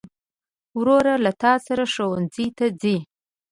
[0.79, 2.97] ورور له تا سره ښوونځي ته ځي.